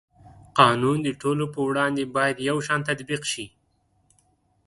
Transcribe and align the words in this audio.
قانون 0.59 0.97
د 1.03 1.09
ټولو 1.21 1.43
په 1.53 1.59
وړاندې 1.69 2.03
باید 2.15 2.45
یو 2.49 2.57
شان 2.67 2.79
تطبیق 2.89 3.21
شي. 3.31 3.45